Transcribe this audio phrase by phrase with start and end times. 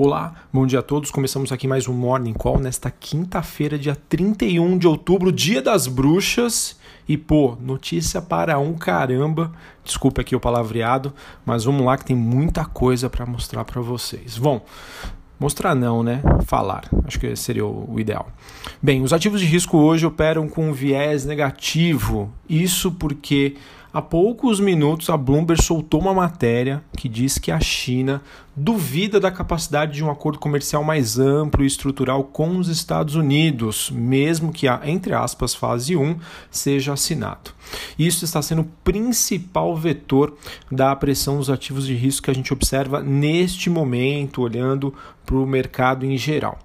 [0.00, 1.10] Olá, bom dia a todos.
[1.10, 6.78] Começamos aqui mais um Morning Call nesta quinta-feira, dia 31 de outubro, dia das bruxas.
[7.08, 9.50] E pô, notícia para um caramba.
[9.82, 11.12] Desculpa aqui o palavreado,
[11.44, 14.38] mas vamos lá que tem muita coisa para mostrar para vocês.
[14.38, 14.64] Bom,
[15.40, 16.20] Mostrar não, né?
[16.46, 16.88] Falar.
[17.04, 18.28] Acho que seria o ideal.
[18.82, 22.32] Bem, os ativos de risco hoje operam com um viés negativo.
[22.48, 23.54] Isso porque
[23.92, 28.22] há poucos minutos a Bloomberg soltou uma matéria que diz que a China
[28.58, 33.90] duvida da capacidade de um acordo comercial mais amplo e estrutural com os Estados Unidos,
[33.90, 36.16] mesmo que a, entre aspas, fase 1
[36.50, 37.52] seja assinado.
[37.98, 40.36] Isso está sendo o principal vetor
[40.70, 44.92] da pressão dos ativos de risco que a gente observa neste momento, olhando
[45.24, 46.58] para o mercado em geral.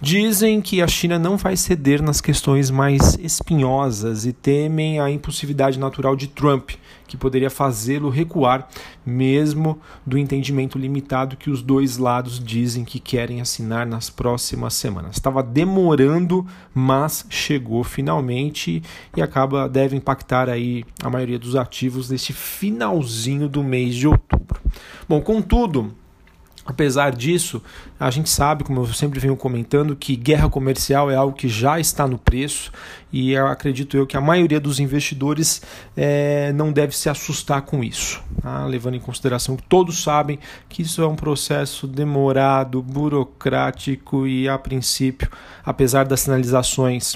[0.00, 5.78] Dizem que a China não vai ceder nas questões mais espinhosas e temem a impulsividade
[5.78, 6.65] natural de Trump,
[7.06, 8.68] que poderia fazê-lo recuar,
[9.04, 15.16] mesmo do entendimento limitado que os dois lados dizem que querem assinar nas próximas semanas.
[15.16, 18.82] Estava demorando, mas chegou finalmente
[19.16, 24.60] e acaba deve impactar aí a maioria dos ativos neste finalzinho do mês de outubro.
[25.08, 25.94] Bom, contudo,
[26.66, 27.62] Apesar disso,
[27.98, 31.78] a gente sabe, como eu sempre venho comentando, que guerra comercial é algo que já
[31.78, 32.72] está no preço
[33.12, 35.62] e eu acredito eu que a maioria dos investidores
[35.96, 38.66] é, não deve se assustar com isso, tá?
[38.66, 44.58] levando em consideração que todos sabem que isso é um processo demorado, burocrático e, a
[44.58, 45.30] princípio,
[45.64, 47.14] apesar das sinalizações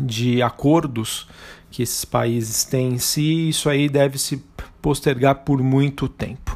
[0.00, 1.28] de acordos
[1.70, 4.42] que esses países têm em si, isso aí deve se
[4.82, 6.47] postergar por muito tempo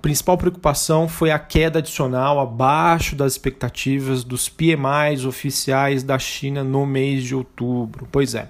[0.00, 6.86] principal preocupação foi a queda adicional abaixo das expectativas dos PMIs oficiais da China no
[6.86, 8.06] mês de outubro.
[8.10, 8.48] Pois é,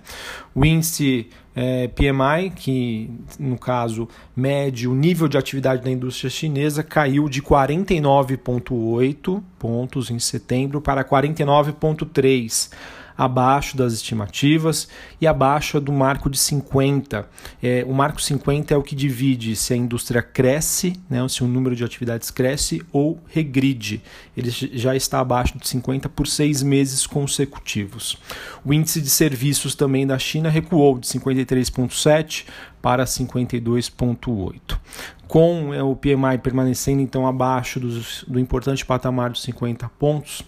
[0.55, 6.85] o índice é, PMI, que no caso mede o nível de atividade da indústria chinesa,
[6.85, 12.71] caiu de 49,8 pontos em setembro para 49,3
[13.19, 14.87] abaixo das estimativas
[15.21, 17.29] e abaixo do marco de 50.
[17.61, 21.49] É, o marco 50 é o que divide se a indústria cresce, né, se o
[21.49, 24.01] número de atividades cresce ou regride.
[24.37, 28.17] Ele já está abaixo de 50 por seis meses consecutivos.
[28.65, 32.45] O índice de serviços também da China recuou de 53,7
[32.81, 34.79] para 52,8.
[35.27, 40.45] Com é, o PMI permanecendo então abaixo dos, do importante patamar dos 50 pontos,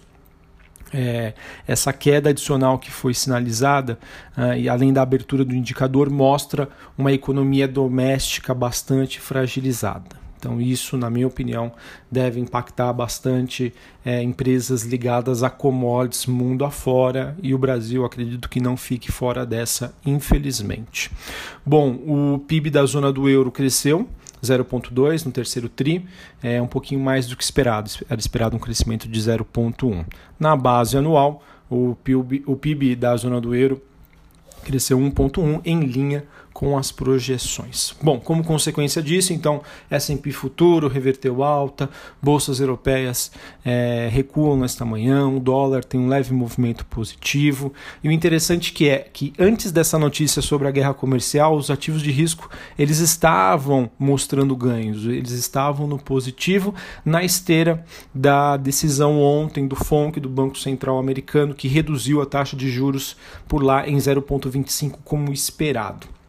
[0.93, 1.33] é,
[1.67, 3.97] essa queda adicional que foi sinalizada,
[4.37, 10.21] uh, e além da abertura do indicador, mostra uma economia doméstica bastante fragilizada.
[10.41, 11.71] Então, isso, na minha opinião,
[12.11, 13.71] deve impactar bastante
[14.03, 19.45] é, empresas ligadas a commodities mundo afora e o Brasil, acredito que não fique fora
[19.45, 21.11] dessa, infelizmente.
[21.63, 24.09] Bom, o PIB da zona do euro cresceu
[24.43, 26.05] 0,2 no terceiro TRI,
[26.41, 30.05] é um pouquinho mais do que esperado, era esperado um crescimento de 0,1.
[30.39, 33.81] Na base anual, o PIB, o PIB da zona do euro
[34.63, 36.40] cresceu 1,1 em linha com
[36.77, 37.95] as projeções.
[38.01, 41.89] Bom, como consequência disso, então, S&P futuro reverteu alta,
[42.21, 43.31] bolsas europeias
[43.65, 47.73] é, recuam nesta manhã, o dólar tem um leve movimento positivo.
[48.03, 52.01] E o interessante que é que antes dessa notícia sobre a guerra comercial, os ativos
[52.01, 56.73] de risco eles estavam mostrando ganhos, eles estavam no positivo
[57.03, 57.83] na esteira
[58.13, 63.17] da decisão ontem do FONC, do Banco Central Americano, que reduziu a taxa de juros
[63.47, 66.20] por lá em 0,25 como esperado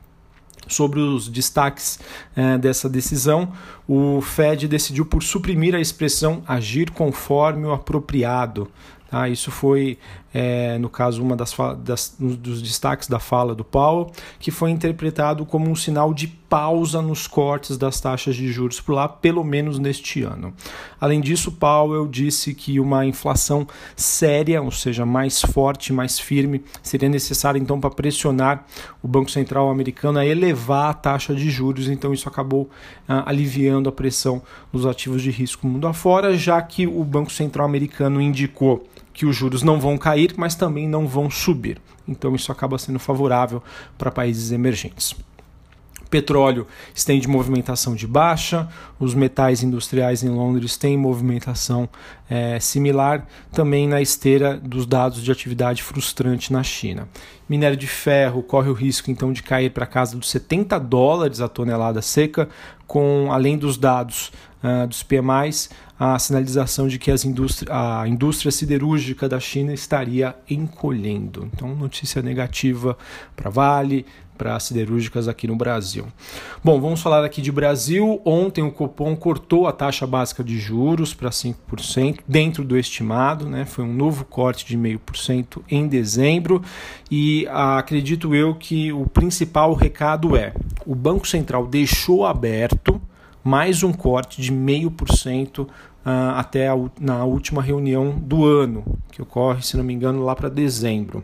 [0.68, 1.98] sobre os destaques
[2.36, 3.52] eh, dessa decisão,
[3.86, 8.70] o Fed decidiu por suprimir a expressão agir conforme o apropriado.
[9.10, 9.28] Tá?
[9.28, 9.98] Isso foi
[10.32, 15.44] é, no caso, uma das, das, dos destaques da fala do Powell, que foi interpretado
[15.44, 19.78] como um sinal de pausa nos cortes das taxas de juros por lá, pelo menos
[19.78, 20.52] neste ano.
[21.00, 23.66] Além disso, Powell disse que uma inflação
[23.96, 28.66] séria, ou seja, mais forte, mais firme, seria necessária então para pressionar
[29.02, 32.68] o Banco Central americano a elevar a taxa de juros, então isso acabou
[33.08, 37.66] ah, aliviando a pressão nos ativos de risco mundo afora, já que o Banco Central
[37.66, 41.80] americano indicou que os juros não vão cair, mas também não vão subir.
[42.06, 43.62] Então isso acaba sendo favorável
[43.96, 45.14] para países emergentes
[46.12, 48.68] petróleo estende movimentação de baixa,
[49.00, 51.88] os metais industriais em Londres têm movimentação
[52.28, 57.08] é, similar, também na esteira dos dados de atividade frustrante na China.
[57.48, 61.48] Minério de ferro corre o risco então de cair para casa dos 70 dólares a
[61.48, 62.46] tonelada seca,
[62.86, 64.30] com além dos dados
[64.62, 65.70] uh, dos PMIs,
[66.04, 67.24] a sinalização de que as
[67.70, 71.48] a indústria siderúrgica da China estaria encolhendo.
[71.54, 72.98] Então, notícia negativa
[73.36, 74.04] para Vale,
[74.36, 76.08] para siderúrgicas aqui no Brasil.
[76.64, 78.20] Bom, vamos falar aqui de Brasil.
[78.24, 83.64] Ontem o Copom cortou a taxa básica de juros para 5%, dentro do estimado, né?
[83.64, 86.64] Foi um novo corte de 0,5% em dezembro.
[87.12, 90.52] E ah, acredito eu que o principal recado é:
[90.84, 93.00] o Banco Central deixou aberto
[93.44, 95.66] mais um corte de 0,5%
[96.04, 100.34] Uh, até a, na última reunião do ano, que ocorre, se não me engano, lá
[100.34, 101.22] para dezembro.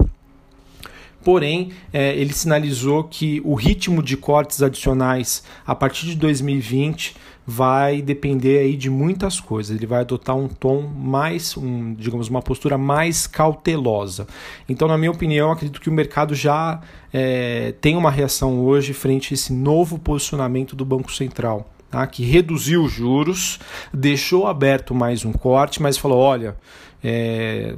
[1.25, 8.00] Porém, é, ele sinalizou que o ritmo de cortes adicionais a partir de 2020 vai
[8.00, 9.76] depender aí de muitas coisas.
[9.76, 14.29] Ele vai adotar um tom mais, um, digamos, uma postura mais cautelosa.
[14.69, 16.81] Então, na minha opinião, acredito que o mercado já
[17.12, 22.06] é, tem uma reação hoje frente a esse novo posicionamento do Banco Central tá?
[22.06, 23.58] que reduziu os juros,
[23.93, 26.56] deixou aberto mais um corte, mas falou: olha,
[27.02, 27.75] é,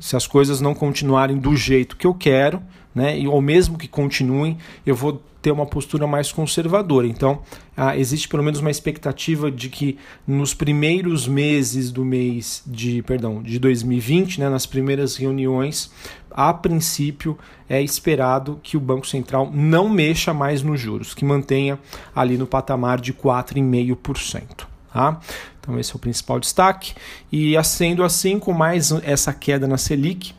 [0.00, 2.62] se as coisas não continuarem do jeito que eu quero,
[2.94, 4.56] né, ou mesmo que continuem,
[4.86, 7.06] eu vou ter uma postura mais conservadora.
[7.06, 7.40] Então,
[7.76, 13.42] ah, existe pelo menos uma expectativa de que nos primeiros meses do mês de, perdão,
[13.42, 15.90] de 2020, né, nas primeiras reuniões,
[16.30, 17.38] a princípio
[17.68, 21.78] é esperado que o Banco Central não mexa mais nos juros, que mantenha
[22.16, 24.66] ali no patamar de 4,5%.
[24.92, 25.20] Tá?
[25.60, 26.94] Então esse é o principal destaque.
[27.30, 30.34] E sendo assim, com mais essa queda na Selic,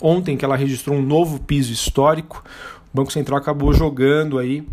[0.00, 2.44] ontem que ela registrou um novo piso histórico,
[2.92, 4.66] o Banco Central acabou jogando aí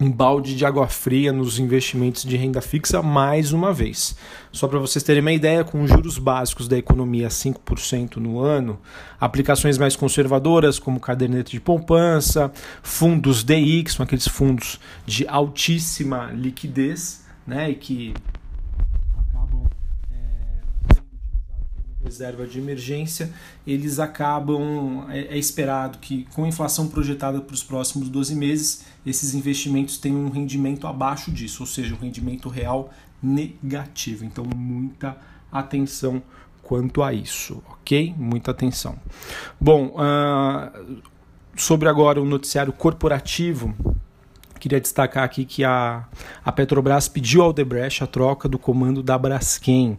[0.00, 4.16] um balde de água fria nos investimentos de renda fixa mais uma vez.
[4.50, 8.80] Só para vocês terem uma ideia, com juros básicos da economia a 5% no ano,
[9.20, 12.50] aplicações mais conservadoras como caderneta de poupança,
[12.82, 18.14] fundos DI, que são aqueles fundos de altíssima liquidez, né, e que
[22.02, 23.32] reserva de emergência,
[23.66, 28.84] eles acabam, é, é, esperado que com a inflação projetada para os próximos 12 meses,
[29.06, 34.24] esses investimentos tenham um rendimento abaixo disso, ou seja, um rendimento real negativo.
[34.24, 35.16] Então, muita
[35.50, 36.22] atenção
[36.62, 38.14] quanto a isso, ok?
[38.16, 38.96] Muita atenção.
[39.60, 41.02] Bom, uh,
[41.56, 43.74] sobre agora o noticiário corporativo,
[44.58, 46.06] queria destacar aqui que a,
[46.44, 49.98] a Petrobras pediu ao Debrecht a troca do comando da Braskem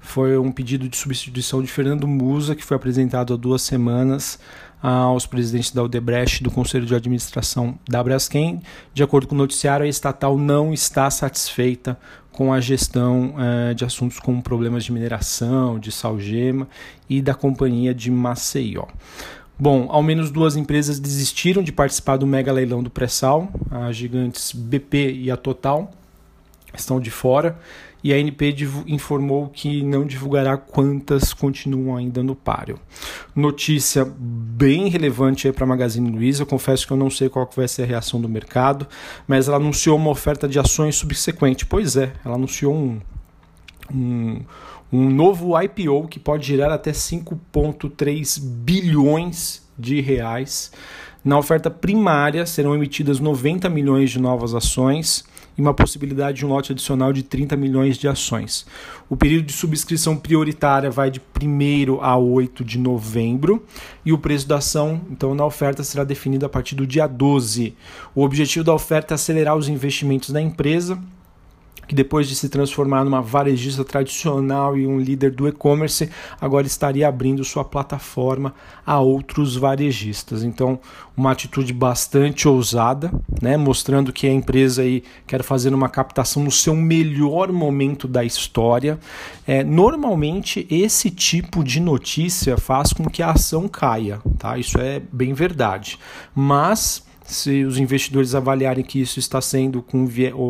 [0.00, 4.38] foi um pedido de substituição de Fernando Musa, que foi apresentado há duas semanas
[4.82, 8.62] aos presidentes da Odebrecht do Conselho de Administração da Braskem.
[8.94, 11.98] De acordo com o noticiário, a estatal não está satisfeita
[12.32, 16.66] com a gestão eh, de assuntos como problemas de mineração, de salgema
[17.08, 18.86] e da companhia de Maceió.
[19.58, 24.52] Bom, ao menos duas empresas desistiram de participar do mega leilão do pré-sal, as gigantes
[24.52, 25.90] BP e a Total
[26.74, 27.58] estão de fora
[28.02, 28.54] e a ANP
[28.86, 32.78] informou que não divulgará quantas continuam ainda no páreo.
[33.34, 37.82] Notícia bem relevante para a Magazine Luiza, confesso que eu não sei qual vai ser
[37.82, 38.86] a reação do mercado,
[39.26, 41.66] mas ela anunciou uma oferta de ações subsequente.
[41.66, 43.00] Pois é, ela anunciou um,
[43.92, 44.40] um,
[44.92, 50.72] um novo IPO que pode gerar até 5,3 bilhões de reais.
[51.22, 55.24] Na oferta primária serão emitidas 90 milhões de novas ações
[55.56, 58.66] e uma possibilidade de um lote adicional de 30 milhões de ações.
[59.08, 63.64] O período de subscrição prioritária vai de 1 a 8 de novembro
[64.04, 67.74] e o preço da ação, então, na oferta será definido a partir do dia 12.
[68.14, 70.98] O objetivo da oferta é acelerar os investimentos da empresa
[71.90, 76.08] que depois de se transformar numa varejista tradicional e um líder do e-commerce,
[76.40, 78.54] agora estaria abrindo sua plataforma
[78.86, 80.44] a outros varejistas.
[80.44, 80.78] Então,
[81.16, 83.10] uma atitude bastante ousada,
[83.42, 88.22] né, mostrando que a empresa aí quer fazer uma captação no seu melhor momento da
[88.22, 88.96] história.
[89.44, 94.56] É, normalmente, esse tipo de notícia faz com que a ação caia, tá?
[94.56, 95.98] Isso é bem verdade.
[96.32, 100.04] Mas se os investidores avaliarem que isso está sendo com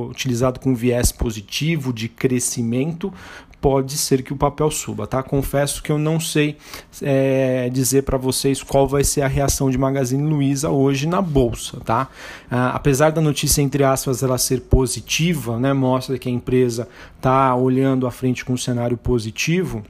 [0.08, 3.12] utilizado com viés positivo de crescimento,
[3.60, 5.22] pode ser que o papel suba, tá?
[5.22, 6.56] Confesso que eu não sei
[7.02, 11.78] é, dizer para vocês qual vai ser a reação de Magazine Luiza hoje na bolsa,
[11.80, 12.08] tá?
[12.50, 15.72] Ah, apesar da notícia entre aspas ela ser positiva, né?
[15.72, 19.84] Mostra que a empresa está olhando à frente com um cenário positivo.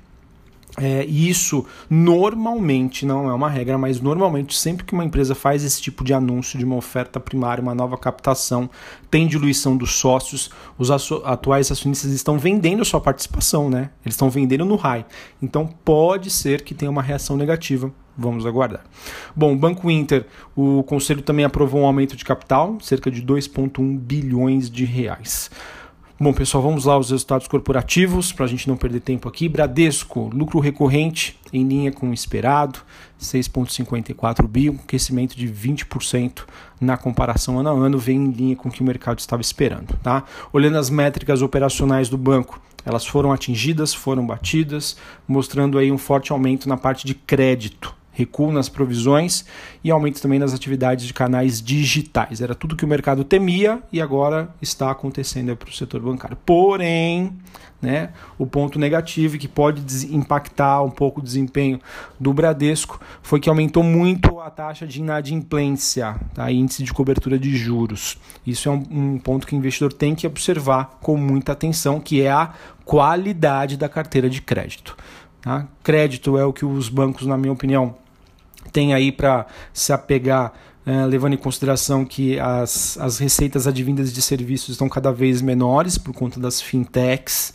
[0.78, 5.80] É, isso normalmente, não é uma regra, mas normalmente, sempre que uma empresa faz esse
[5.82, 8.70] tipo de anúncio de uma oferta primária, uma nova captação,
[9.10, 13.90] tem diluição dos sócios, os atuais acionistas estão vendendo sua participação, né?
[14.04, 15.04] Eles estão vendendo no high.
[15.42, 17.92] Então pode ser que tenha uma reação negativa.
[18.16, 18.84] Vamos aguardar.
[19.34, 24.70] Bom, Banco Inter, o conselho também aprovou um aumento de capital, cerca de 2,1 bilhões
[24.70, 25.50] de reais.
[26.22, 29.48] Bom, pessoal, vamos lá os resultados corporativos para a gente não perder tempo aqui.
[29.48, 32.80] Bradesco, lucro recorrente em linha com o esperado,
[33.18, 36.42] 6,54 bi, um crescimento de 20%
[36.78, 39.96] na comparação ano a ano, vem em linha com o que o mercado estava esperando.
[40.02, 40.24] Tá?
[40.52, 46.32] Olhando as métricas operacionais do banco, elas foram atingidas, foram batidas, mostrando aí um forte
[46.32, 49.44] aumento na parte de crédito recuo nas provisões
[49.82, 52.40] e aumento também nas atividades de canais digitais.
[52.40, 56.36] Era tudo que o mercado temia e agora está acontecendo para o setor bancário.
[56.44, 57.32] Porém,
[57.80, 59.82] né, o ponto negativo que pode
[60.14, 61.80] impactar um pouco o desempenho
[62.18, 67.56] do Bradesco foi que aumentou muito a taxa de inadimplência, tá, índice de cobertura de
[67.56, 68.18] juros.
[68.46, 72.20] Isso é um, um ponto que o investidor tem que observar com muita atenção, que
[72.20, 72.52] é a
[72.84, 74.94] qualidade da carteira de crédito.
[75.40, 75.66] Tá?
[75.82, 77.94] Crédito é o que os bancos, na minha opinião,
[78.70, 80.52] têm aí para se apegar,
[80.86, 85.98] é, levando em consideração que as, as receitas advindas de serviços estão cada vez menores
[85.98, 87.52] por conta das fintechs.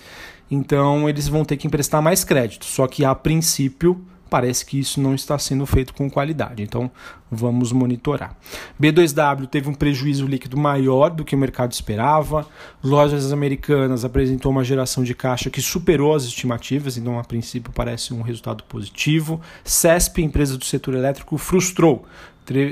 [0.50, 2.66] Então, eles vão ter que emprestar mais crédito.
[2.66, 6.62] Só que, a princípio, parece que isso não está sendo feito com qualidade.
[6.62, 6.92] Então,
[7.36, 8.36] vamos monitorar.
[8.82, 12.48] B2W teve um prejuízo líquido maior do que o mercado esperava.
[12.84, 18.14] Lojas americanas apresentou uma geração de caixa que superou as estimativas, então a princípio parece
[18.14, 19.42] um resultado positivo.
[19.64, 22.06] CESP, empresa do setor elétrico, frustrou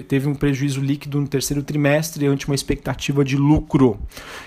[0.08, 4.00] teve um prejuízo líquido no terceiro trimestre ante uma expectativa de lucro.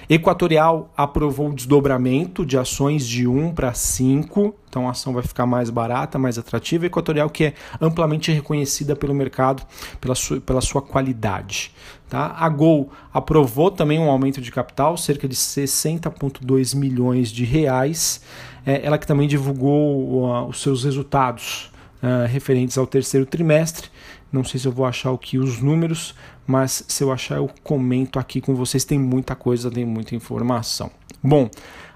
[0.08, 5.46] Equatorial aprovou o desdobramento de ações de 1 para 5, então a ação vai ficar
[5.46, 6.86] mais barata, mais atrativa.
[6.86, 9.64] Equatorial que é amplamente reconhecida pelo mercado
[10.06, 11.72] pela sua, pela sua qualidade.
[12.08, 12.36] Tá?
[12.38, 18.22] A Gol aprovou também um aumento de capital, cerca de 60,2 milhões de reais.
[18.64, 21.70] É, ela que também divulgou uh, os seus resultados
[22.02, 23.88] uh, referentes ao terceiro trimestre
[24.32, 26.14] não sei se eu vou achar aqui os números,
[26.46, 28.84] mas se eu achar eu comento aqui com vocês.
[28.84, 30.90] Tem muita coisa, tem muita informação.
[31.22, 31.50] Bom,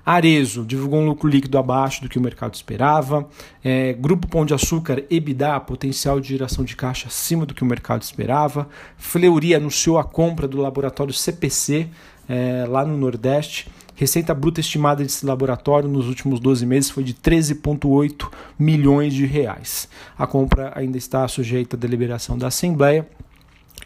[0.04, 3.28] Arezo divulgou um lucro líquido abaixo do que o mercado esperava.
[3.62, 7.66] É, Grupo Pão de Açúcar, EBITDA, potencial de geração de caixa acima do que o
[7.66, 8.68] mercado esperava.
[8.96, 11.88] Fleury anunciou a compra do laboratório CPC
[12.28, 13.68] é, lá no Nordeste.
[14.00, 19.90] Receita bruta estimada desse laboratório nos últimos 12 meses foi de 13,8 milhões de reais.
[20.16, 23.06] A compra ainda está sujeita à deliberação da Assembleia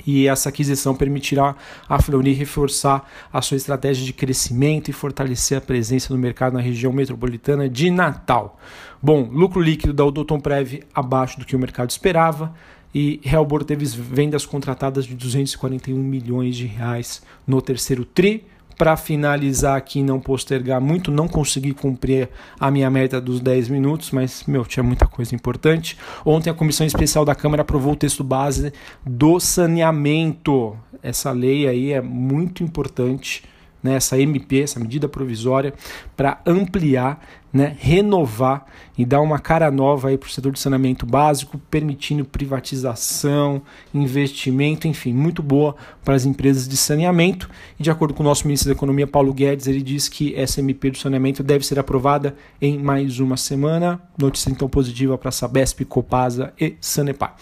[0.06, 1.56] e essa aquisição permitirá
[1.88, 6.60] a Fleury reforçar a sua estratégia de crescimento e fortalecer a presença no mercado na
[6.60, 8.60] região metropolitana de Natal.
[9.02, 12.54] Bom, lucro líquido da Odonton Prev abaixo do que o mercado esperava
[12.94, 19.76] e Helbor teve vendas contratadas de 241 milhões de reais no terceiro tri para finalizar
[19.76, 22.28] aqui não postergar muito, não consegui cumprir
[22.58, 25.96] a minha meta dos 10 minutos, mas meu, tinha muita coisa importante.
[26.24, 28.72] Ontem a comissão especial da Câmara aprovou o texto base
[29.04, 30.76] do saneamento.
[31.02, 33.42] Essa lei aí é muito importante
[33.84, 35.74] né, essa MP, essa medida provisória,
[36.16, 37.22] para ampliar,
[37.52, 43.60] né, renovar e dar uma cara nova para o setor de saneamento básico, permitindo privatização,
[43.92, 47.48] investimento, enfim, muito boa para as empresas de saneamento.
[47.78, 50.60] E de acordo com o nosso ministro da Economia, Paulo Guedes, ele diz que essa
[50.60, 54.00] MP do saneamento deve ser aprovada em mais uma semana.
[54.16, 57.36] Notícia então positiva para Sabesp, Copasa e Sanepar.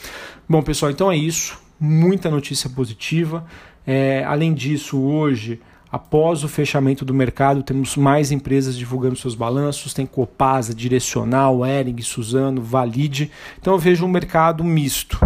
[0.49, 1.59] Bom, pessoal, então é isso.
[1.79, 3.47] Muita notícia positiva.
[3.87, 5.61] É, além disso, hoje
[5.93, 12.01] Após o fechamento do mercado, temos mais empresas divulgando seus balanços, tem Copasa, Direcional, Ering,
[12.01, 13.31] Suzano, Valide.
[13.61, 15.21] Então eu vejo um mercado misto.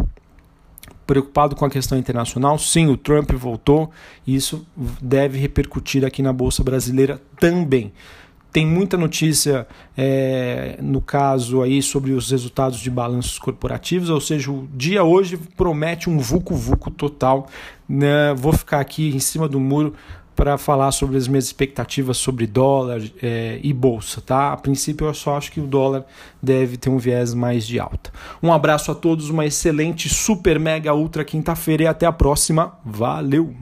[1.06, 3.92] Preocupado com a questão internacional, sim, o Trump voltou
[4.26, 4.66] e isso
[5.00, 7.92] deve repercutir aqui na Bolsa Brasileira também.
[8.50, 14.50] Tem muita notícia é, no caso aí sobre os resultados de balanços corporativos, ou seja,
[14.50, 17.46] o dia hoje promete um vucu-vucu total.
[17.88, 18.34] Né?
[18.34, 19.94] Vou ficar aqui em cima do muro
[20.36, 24.52] para falar sobre as minhas expectativas sobre dólar é, e bolsa, tá?
[24.52, 26.04] A princípio eu só acho que o dólar
[26.42, 28.12] deve ter um viés mais de alta.
[28.42, 32.78] Um abraço a todos, uma excelente, super, mega, ultra quinta-feira e até a próxima.
[32.84, 33.54] Valeu!